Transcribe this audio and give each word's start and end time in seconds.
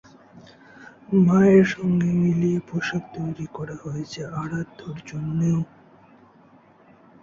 মায়ের 1.25 1.65
সঙ্গে 1.73 2.09
মিলিয়ে 2.21 2.59
পোশাক 2.69 3.03
তৈরি 3.15 3.47
করা 3.53 3.75
হয়েছে 3.83 4.19
আরাধ্যর 4.35 4.95
জন্যও। 5.07 5.59